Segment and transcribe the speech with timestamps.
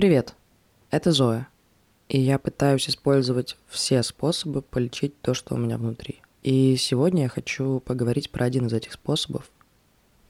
[0.00, 0.32] Привет,
[0.90, 1.46] это Зоя.
[2.08, 6.22] И я пытаюсь использовать все способы полечить то, что у меня внутри.
[6.42, 9.50] И сегодня я хочу поговорить про один из этих способов,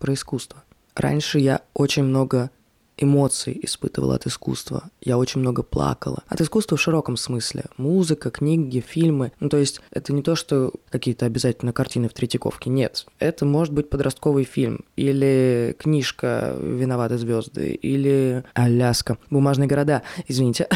[0.01, 0.65] про искусство.
[0.97, 2.51] Раньше я очень много
[3.01, 4.91] эмоций испытывала от искусства.
[5.01, 6.23] Я очень много плакала.
[6.29, 7.65] От искусства в широком смысле.
[7.77, 9.33] Музыка, книги, фильмы.
[9.41, 12.71] Ну, то есть это не то, что какие-то обязательно картины в Третьяковке.
[12.71, 13.07] Нет.
[13.19, 14.85] Это может быть подростковый фильм.
[14.97, 17.71] Или книжка «Виноваты звезды».
[17.71, 19.19] Или «Аляска».
[19.31, 20.03] «Бумажные города».
[20.29, 20.69] Извините.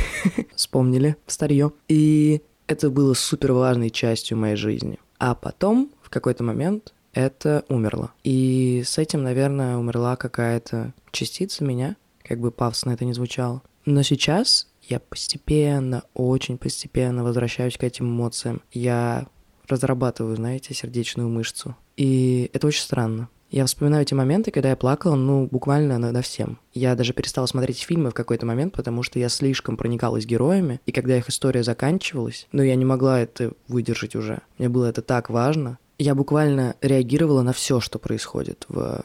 [0.54, 1.72] Вспомнили старье.
[1.88, 4.98] И это было супер важной частью моей жизни.
[5.18, 8.12] А потом, в какой-то момент, это умерло.
[8.24, 13.62] И с этим, наверное, умерла какая-то частица меня, как бы пафосно это не звучало.
[13.86, 18.62] Но сейчас я постепенно, очень постепенно возвращаюсь к этим эмоциям.
[18.72, 19.26] Я
[19.66, 21.76] разрабатываю, знаете, сердечную мышцу.
[21.96, 23.28] И это очень странно.
[23.50, 26.58] Я вспоминаю эти моменты, когда я плакала, ну, буквально над всем.
[26.74, 30.92] Я даже перестала смотреть фильмы в какой-то момент, потому что я слишком проникалась героями, и
[30.92, 34.42] когда их история заканчивалась, ну, я не могла это выдержать уже.
[34.58, 39.02] Мне было это так важно, я буквально реагировала на все, что происходит в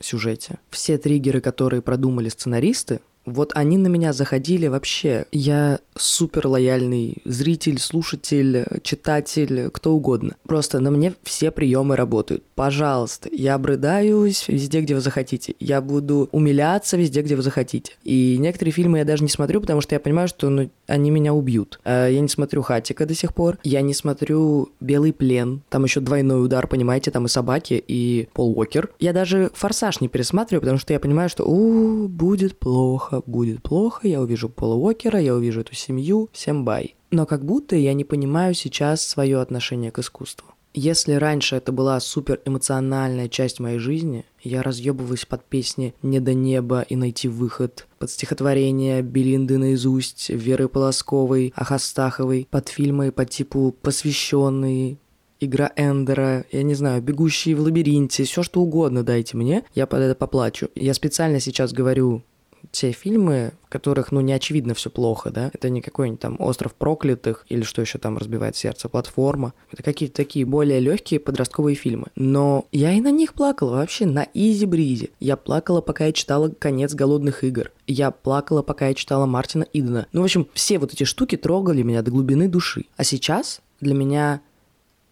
[0.00, 0.58] сюжете.
[0.70, 3.00] Все триггеры, которые продумали сценаристы,
[3.30, 5.26] вот они на меня заходили вообще.
[5.32, 10.36] Я супер лояльный зритель, слушатель, читатель, кто угодно.
[10.46, 12.44] Просто на мне все приемы работают.
[12.54, 15.54] Пожалуйста, я обрыдаюсь везде, где вы захотите.
[15.60, 17.92] Я буду умиляться везде, где вы захотите.
[18.04, 21.32] И некоторые фильмы я даже не смотрю, потому что я понимаю, что ну, они меня
[21.32, 21.80] убьют.
[21.84, 23.58] А я не смотрю Хатика до сих пор.
[23.62, 25.62] Я не смотрю Белый плен.
[25.68, 28.90] Там еще двойной удар, понимаете, там и собаки, и Пол Уокер.
[28.98, 34.08] Я даже Форсаж не пересматриваю, потому что я понимаю, что у будет плохо будет плохо,
[34.08, 36.94] я увижу Пола Уокера, я увижу эту семью, всем бай.
[37.10, 40.48] Но как будто я не понимаю сейчас свое отношение к искусству.
[40.72, 46.32] Если раньше это была супер эмоциональная часть моей жизни, я разъебываюсь под песни «Не до
[46.32, 53.74] неба» и «Найти выход», под стихотворения Белинды наизусть, Веры Полосковой, Ахастаховой, под фильмы по типу
[53.82, 55.00] «Посвященный»,
[55.40, 60.00] игра Эндера, я не знаю, бегущие в лабиринте, все что угодно дайте мне, я под
[60.00, 60.68] это поплачу.
[60.76, 62.22] Я специально сейчас говорю
[62.70, 66.74] те фильмы, в которых, ну, не очевидно все плохо, да, это не какой-нибудь там «Остров
[66.74, 72.06] проклятых» или что еще там разбивает сердце, «Платформа», это какие-то такие более легкие подростковые фильмы.
[72.16, 75.10] Но я и на них плакала вообще на изи-бризе.
[75.20, 77.72] Я плакала, пока я читала «Конец голодных игр».
[77.86, 80.06] Я плакала, пока я читала Мартина Идена.
[80.12, 82.84] Ну, в общем, все вот эти штуки трогали меня до глубины души.
[82.96, 84.40] А сейчас для меня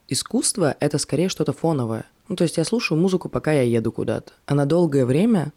[0.08, 2.04] искусство— это скорее что-то фоновое.
[2.28, 4.32] Ну, то есть я слушаю музыку, пока я еду куда-то.
[4.46, 5.52] А на долгое время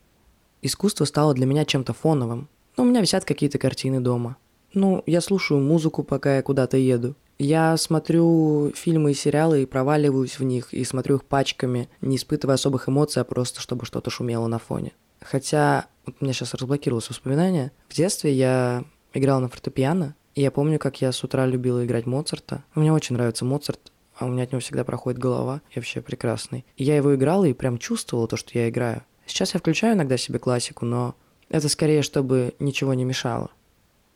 [0.62, 2.50] искусство стало для меня чем-то фоновым.
[2.78, 4.38] Ну, у меня висят какие-то картины дома.
[4.74, 7.16] Ну, я слушаю музыку, пока я куда-то еду.
[7.38, 12.56] Я смотрю фильмы и сериалы и проваливаюсь в них, и смотрю их пачками, не испытывая
[12.56, 14.92] особых эмоций, а просто чтобы что-то шумело на фоне.
[15.22, 17.72] Хотя, вот у меня сейчас разблокировалось воспоминание.
[17.90, 18.84] В детстве я
[19.14, 22.64] играл на фортепиано, и я помню, как я с утра любила играть Моцарта.
[22.76, 26.64] Мне очень нравится Моцарт, а у меня от него всегда проходит голова, и вообще прекрасный.
[26.78, 29.04] И я его играл и прям чувствовал то, что я играю.
[29.32, 31.16] Сейчас я включаю иногда себе классику, но
[31.48, 33.50] это скорее, чтобы ничего не мешало.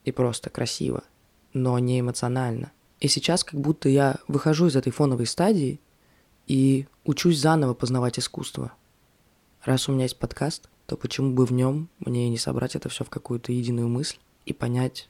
[0.03, 1.05] И просто красиво,
[1.53, 2.73] но не эмоционально.
[2.99, 5.79] И сейчас как будто я выхожу из этой фоновой стадии
[6.47, 8.73] и учусь заново познавать искусство.
[9.63, 13.05] Раз у меня есть подкаст, то почему бы в нем мне не собрать это все
[13.05, 15.07] в какую-то единую мысль и понять,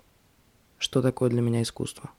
[0.77, 2.11] что такое для меня искусство.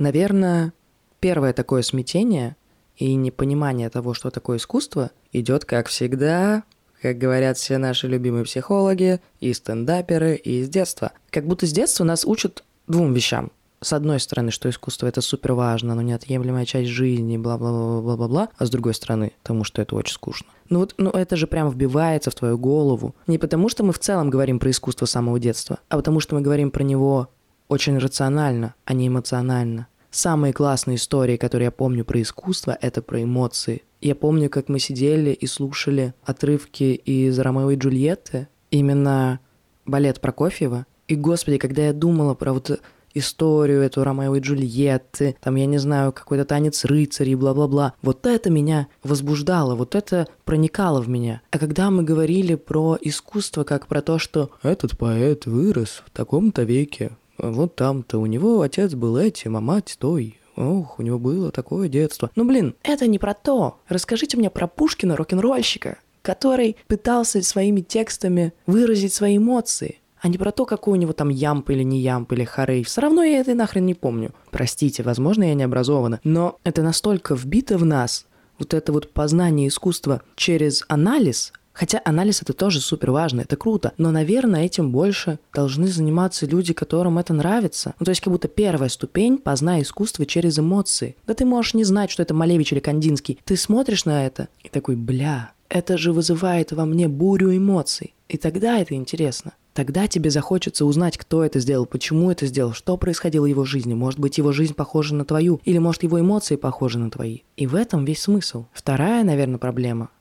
[0.00, 0.72] Наверное,
[1.20, 2.56] первое такое смятение
[2.96, 6.64] и непонимание того, что такое искусство, идет, как всегда,
[7.02, 11.12] как говорят все наши любимые психологи, и стендаперы, и из детства.
[11.28, 13.52] Как будто с детства нас учат двум вещам.
[13.82, 18.70] С одной стороны, что искусство это супер важно, но неотъемлемая часть жизни, бла-бла-бла-бла-бла, а с
[18.70, 20.48] другой стороны, потому что это очень скучно.
[20.70, 23.14] Ну вот, ну это же прям вбивается в твою голову.
[23.26, 26.40] Не потому, что мы в целом говорим про искусство самого детства, а потому что мы
[26.40, 27.28] говорим про него
[27.70, 29.86] очень рационально, а не эмоционально.
[30.10, 33.82] Самые классные истории, которые я помню про искусство, это про эмоции.
[34.00, 39.38] Я помню, как мы сидели и слушали отрывки из «Ромео и Джульетты», именно
[39.86, 40.84] балет Прокофьева.
[41.06, 42.80] И, господи, когда я думала про вот
[43.14, 47.94] историю эту Ромео и Джульетты, там, я не знаю, какой-то танец рыцарей, бла-бла-бла.
[48.02, 51.40] Вот это меня возбуждало, вот это проникало в меня.
[51.52, 56.64] А когда мы говорили про искусство как про то, что этот поэт вырос в таком-то
[56.64, 60.38] веке, вот там-то у него отец был этим, а мать той.
[60.56, 62.30] Ох, у него было такое детство.
[62.36, 63.78] Ну, блин, это не про то.
[63.88, 69.96] Расскажите мне про Пушкина, рок-н-ролльщика, который пытался своими текстами выразить свои эмоции.
[70.22, 72.84] а не про то, какой у него там ямп или не ямп или хорей.
[72.84, 74.32] Все равно я это нахрен не помню.
[74.50, 78.26] Простите, возможно, я не образована, но это настолько вбито в нас,
[78.58, 83.92] вот это вот познание искусства через анализ, Хотя анализ это тоже супер важно, это круто,
[83.96, 87.94] но, наверное, этим больше должны заниматься люди, которым это нравится.
[87.98, 91.16] Ну, то есть как будто первая ступень– познай искусство через эмоции.
[91.26, 93.38] Да ты можешь не знать, что это Малевич или Кандинский.
[93.44, 98.14] Ты смотришь на это и такой, бля, это же вызывает во мне бурю эмоций.
[98.28, 99.52] И тогда это интересно.
[99.72, 103.94] Тогда тебе захочется узнать, кто это сделал, почему это сделал, что происходило в его жизни.
[103.94, 107.40] Может быть, его жизнь похожа на твою, или может, его эмоции похожи на твои.
[107.56, 108.66] И в этом весь смысл.
[108.72, 110.10] Вторая, наверное, проблема–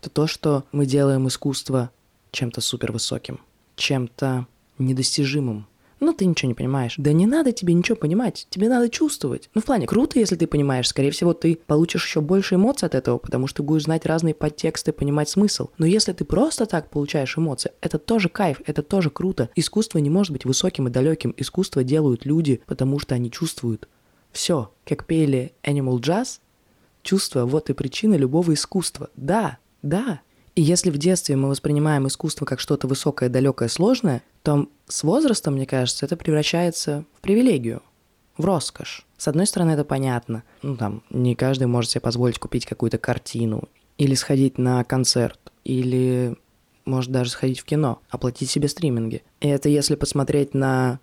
[0.00, 1.90] это то, что мы делаем искусство
[2.32, 3.40] чем-то супервысоким,
[3.76, 4.46] чем-то
[4.78, 5.66] недостижимым,
[6.00, 6.94] ну, ты ничего не понимаешь.
[6.96, 9.50] Да не надо тебе ничего понимать, тебе надо чувствовать.
[9.54, 10.88] Ну, в плане, круто, если ты понимаешь.
[10.88, 14.92] Скорее всего, ты получишь еще больше эмоций от этого, потому что будешь знать разные подтексты,
[14.92, 15.68] понимать смысл.
[15.76, 19.50] Но если ты просто так получаешь эмоции, это тоже кайф, это тоже круто.
[19.54, 21.34] Искусство не может быть высоким и далеким.
[21.36, 23.86] Искусство делают люди, потому что они чувствуют.
[24.32, 26.40] Все, как пели Animal Jazz,
[27.02, 29.10] чувство– вот и причина любого искусства.
[29.16, 30.20] Да, да,
[30.54, 35.54] и если в детстве мы воспринимаем искусство как что-то высокое, далекое, сложное, то с возрастом,
[35.54, 37.82] мне кажется, это превращается в привилегию,
[38.36, 39.06] в роскошь.
[39.16, 40.42] С одной стороны, это понятно.
[40.62, 43.68] Ну, там, не каждый может себе позволить купить какую-то картину,
[43.98, 46.34] или сходить на концерт, или
[46.86, 49.22] может даже сходить в кино, оплатить себе стриминги.
[49.40, 51.00] И это если посмотреть на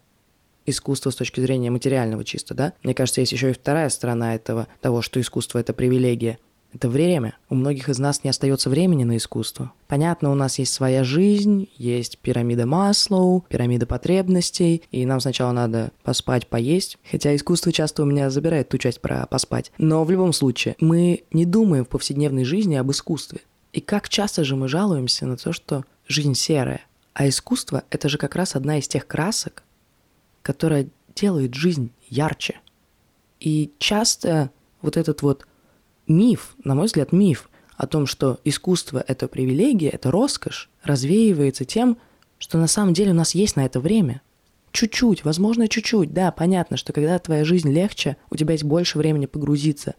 [0.65, 2.73] искусство с точки зрения материального чисто, да?
[2.81, 6.39] Мне кажется, есть еще и вторая сторона этого, того, что искусство— это привилегия.
[6.77, 7.35] Это время.
[7.49, 9.71] У многих из нас не остается времени на искусство.
[9.87, 15.91] Понятно, у нас есть своя жизнь, есть пирамида Маслоу, пирамида потребностей, и нам сначала надо
[16.03, 16.99] поспать, поесть.
[17.09, 19.71] Хотя искусство часто у меня забирает ту часть про поспать.
[19.79, 23.41] Но в любом случае, мы не думаем в повседневной жизни об искусстве.
[23.73, 26.81] И как часто же мы жалуемся на то, что жизнь серая.
[27.15, 29.63] А искусство— это же как раз одна из тех красок,
[30.43, 32.59] которая делает жизнь ярче.
[33.39, 34.51] И часто
[34.83, 35.47] вот этот вот
[36.07, 41.97] миф, на мой взгляд, миф о том, что искусство— это привилегия, это роскошь, развеивается тем,
[42.39, 44.21] что на самом деле у нас есть на это время.
[44.71, 46.13] Чуть-чуть, возможно, чуть-чуть.
[46.13, 49.95] Да, понятно, что когда твоя жизнь легче, у тебя есть больше времени погрузиться,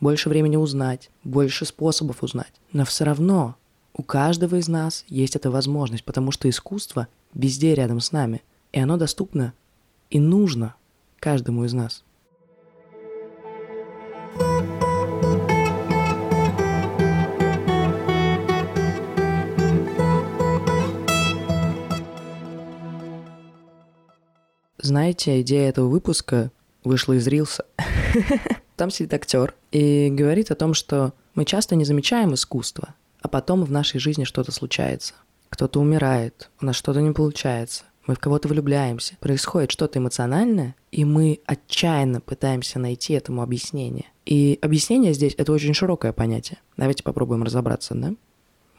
[0.00, 2.52] больше времени узнать, больше способов узнать.
[2.72, 3.56] Но все равно
[3.94, 8.80] у каждого из нас есть эта возможность, потому что искусство везде рядом с нами, и
[8.80, 9.54] оно доступно
[10.10, 10.74] и нужно
[11.18, 12.04] каждому из нас.
[24.92, 26.52] Знаете, идея этого выпуска
[26.84, 27.64] вышла из Рилса.
[28.76, 33.64] Там сидит актер и говорит о том, что мы часто не замечаем искусство, а потом
[33.64, 35.14] в нашей жизни что-то случается.
[35.48, 41.06] Кто-то умирает, у нас что-то не получается, мы в кого-то влюбляемся, происходит что-то эмоциональное, и
[41.06, 44.12] мы отчаянно пытаемся найти этому объяснение.
[44.26, 46.58] И объяснение здесь— это очень широкое понятие.
[46.76, 48.12] Давайте попробуем разобраться, да?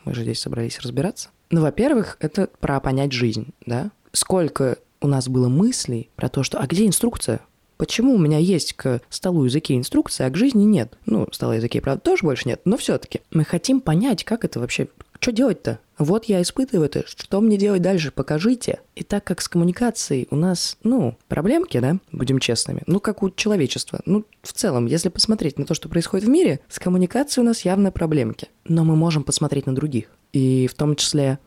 [0.05, 1.29] Мы же здесь собрались разбираться.
[1.49, 3.89] Ну, во-первых, это про понять жизнь, да?
[4.11, 7.41] Сколько у нас было мыслей про то, что «а где инструкция?»
[7.77, 10.97] Почему у меня есть к столу языке инструкция, а к жизни нет?
[11.05, 13.21] Ну, стола языке, правда, тоже больше нет, но все-таки.
[13.31, 14.87] Мы хотим понять, как это вообще,
[15.19, 15.79] что делать-то?
[15.97, 18.79] Вот я испытываю это, что мне делать дальше, покажите.
[18.95, 23.31] И так как с коммуникацией у нас, ну, проблемки, да, будем честными, ну, как у
[23.31, 24.01] человечества.
[24.05, 27.65] Ну, в целом, если посмотреть на то, что происходит в мире, с коммуникацией у нас
[27.65, 28.47] явно проблемки.
[28.65, 30.05] Но мы можем посмотреть на других.
[30.31, 31.39] И в том числе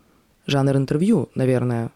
[0.47, 1.93] жанр интервью, наверное,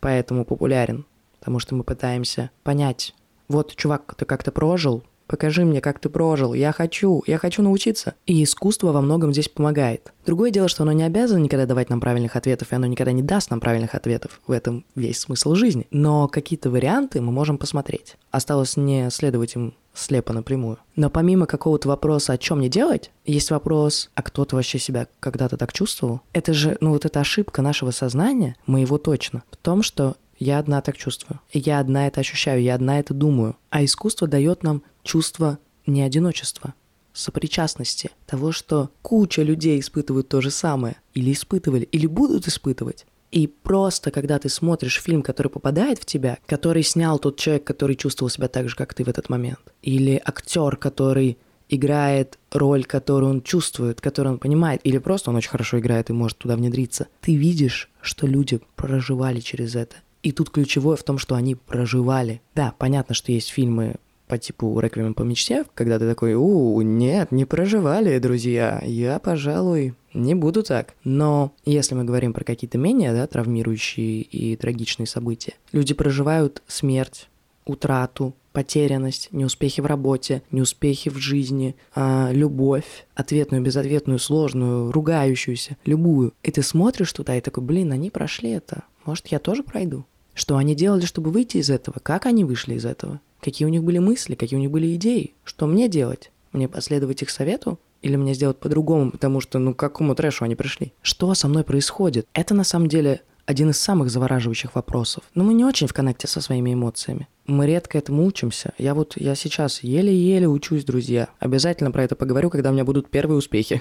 [0.00, 1.06] поэтому популярен,
[1.38, 3.14] потому что мы пытаемся понять,
[3.48, 8.14] вот, чувак, ты как-то прожил, покажи мне, как ты прожил, я хочу, я хочу научиться.
[8.26, 10.12] И искусство во многом здесь помогает.
[10.26, 13.22] Другое дело, что оно не обязано никогда давать нам правильных ответов, и оно никогда не
[13.22, 14.40] даст нам правильных ответов.
[14.46, 15.86] В этом весь смысл жизни.
[15.90, 18.16] Но какие-то варианты мы можем посмотреть.
[18.30, 20.78] Осталось не следовать им слепо напрямую.
[20.96, 25.56] Но помимо какого-то вопроса, о чем мне делать, есть вопрос, а кто-то вообще себя когда-то
[25.56, 26.20] так чувствовал?
[26.32, 30.80] Это же, ну вот эта ошибка нашего сознания, моего точно, в том, что я одна
[30.80, 31.40] так чувствую.
[31.52, 33.56] Я одна это ощущаю, я одна это думаю.
[33.70, 36.74] А искусство дает нам чувство не одиночества,
[37.12, 43.06] сопричастности, того, что куча людей испытывают то же самое, или испытывали, или будут испытывать.
[43.30, 47.96] И просто, когда ты смотришь фильм, который попадает в тебя, который снял тот человек, который
[47.96, 51.36] чувствовал себя так же, как ты в этот момент, или актер, который
[51.68, 56.14] играет роль, которую он чувствует, которую он понимает, или просто он очень хорошо играет и
[56.14, 59.96] может туда внедриться, ты видишь, что люди проживали через это.
[60.22, 62.40] И тут ключевое в том, что они проживали.
[62.54, 63.96] Да, понятно, что есть фильмы
[64.26, 69.94] по типу «Реквием по мечте», когда ты такой, у, нет, не проживали, друзья, я, пожалуй,
[70.14, 70.94] Не буду так.
[71.04, 77.28] Но если мы говорим про какие-то менее да, травмирующие и трагичные события, люди проживают смерть,
[77.64, 86.32] утрату, потерянность, неуспехи в работе, неуспехи в жизни, а, любовь, ответную, безответную, сложную, ругающуюся, любую.
[86.42, 88.84] И ты смотришь туда и такой, блин, они прошли это.
[89.08, 90.04] Может, я тоже пройду?
[90.34, 91.96] Что они делали, чтобы выйти из этого?
[91.98, 93.20] Как они вышли из этого?
[93.40, 95.32] Какие у них были мысли, какие у них были идеи?
[95.44, 96.30] Что мне делать?
[96.52, 97.80] Мне последовать их совету?
[98.02, 100.92] Или мне сделать по-другому, потому что, ну, к какому трэшу они пришли?
[101.00, 102.28] Что со мной происходит?
[102.34, 105.24] Это на самом деле один из самых завораживающих вопросов.
[105.34, 107.28] Но мы не очень в коннекте со своими эмоциями.
[107.46, 108.74] Мы редко этому учимся.
[108.76, 111.30] Я вот, я сейчас еле-еле учусь, друзья.
[111.38, 113.80] Обязательно про это поговорю, когда у меня будут первые успехи.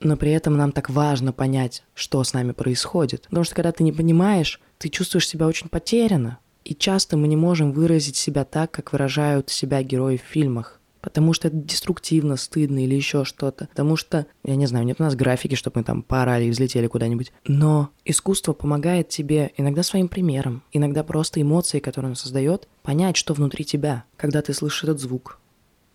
[0.00, 3.22] Но при этом нам так важно понять, что с нами происходит.
[3.22, 6.38] Потому что когда ты не понимаешь, ты чувствуешь себя очень потеряно.
[6.64, 10.80] И часто мы не можем выразить себя так, как выражают себя герои в фильмах.
[11.00, 13.68] Потому что это деструктивно, стыдно или еще что-то.
[13.68, 16.88] Потому что, я не знаю, нет у нас графики, чтобы мы там поорали и взлетели
[16.88, 17.32] куда-нибудь.
[17.46, 23.34] Но искусство помогает тебе иногда своим примером, иногда просто эмоции, которые оно создает, понять, что
[23.34, 25.38] внутри тебя, когда ты слышишь этот звук,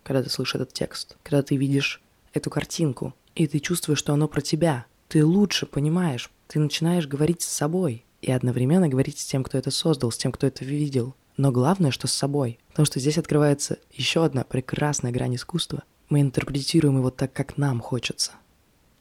[0.02, 2.00] когда ты слышишь этот текст, когда ты видишь
[2.32, 4.86] эту картинку, и ты чувствуешь, что оно про тебя.
[5.08, 9.70] Ты лучше понимаешь, ты начинаешь говорить с собой и одновременно говорить с тем, кто это
[9.70, 11.14] создал, с тем, кто это видел.
[11.36, 12.58] Но главное, что с собой.
[12.68, 15.82] Потому что здесь открывается еще одна прекрасная грань искусства.
[16.08, 18.32] Мы интерпретируем его так, как нам хочется.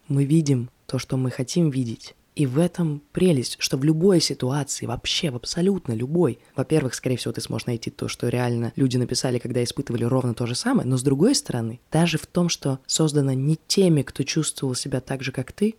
[0.08, 2.16] Мы видим то, что мы хотим видеть.
[2.36, 7.34] И в этом прелесть, что в любой ситуации, вообще в абсолютно любой, во-первых, скорее всего,
[7.34, 10.98] ты сможешь найти то, что реально люди написали, когда испытывали ровно то же самое, но
[10.98, 15.34] с другой стороны, даже в том, что создано не теми, кто чувствовал себя так же,
[15.34, 15.76] как ты,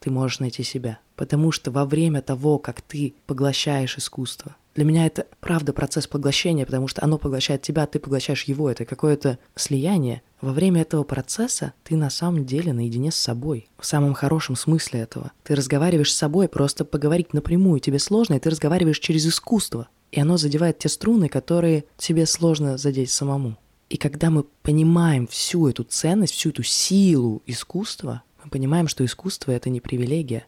[0.00, 0.98] ты можешь найти себя.
[1.14, 6.66] Потому что во время того, как ты поглощаешь искусство, для меня это правда процесс поглощения,
[6.66, 8.70] потому что оно поглощает тебя, а ты поглощаешь его.
[8.70, 10.20] Это какое-то слияние.
[10.42, 13.70] Во время этого процесса ты на самом деле наедине с собой.
[13.78, 15.32] В самом хорошем смысле этого.
[15.44, 19.88] Ты разговариваешь с собой, просто поговорить напрямую тебе сложно, и ты разговариваешь через искусство.
[20.12, 23.56] И оно задевает те струны, которые тебе сложно задеть самому.
[23.88, 29.50] И когда мы понимаем всю эту ценность, всю эту силу искусства, мы понимаем, что искусство—
[29.52, 30.46] это не привилегия.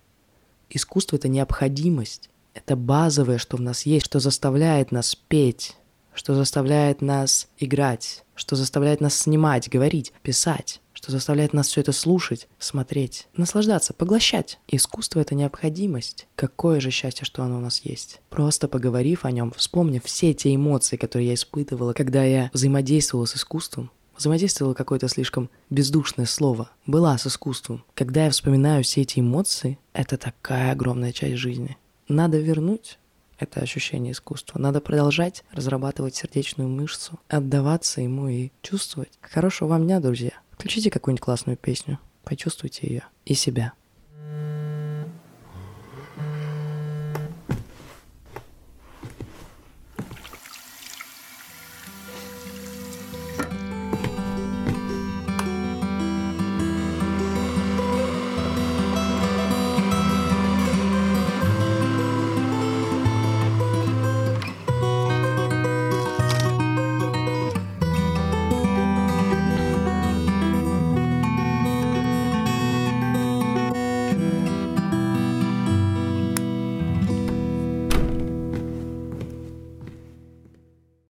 [0.69, 2.29] Искусство— это необходимость.
[2.69, 5.75] Это базовое, что в нас есть, что заставляет нас петь,
[6.13, 11.93] что заставляет нас играть, что заставляет нас снимать, говорить, писать, что заставляет нас все это
[11.93, 14.59] слушать, смотреть, наслаждаться, поглощать.
[14.69, 16.27] Искусство— это необходимость.
[16.37, 18.21] Какое же счастье, что оно у нас есть.
[18.29, 23.35] Просто поговорив о нем, вспомнив все те эмоции, которые я испытывала, когда я взаимодействовала с
[23.35, 27.83] искусством, взаимодействовала какое-то слишком бездушное слово, была с искусством.
[27.95, 31.79] Когда я вспоминаю все эти эмоции, это такая огромная часть жизни.
[32.09, 32.99] Надо вернуть
[33.38, 34.59] это ощущение искусства.
[34.59, 39.12] Надо продолжать разрабатывать сердечную мышцу, отдаваться ему и чувствовать.
[39.21, 40.33] Хорошего вам дня, друзья.
[40.50, 43.75] Включите какую-нибудь классную песню, почувствуйте ее и себя.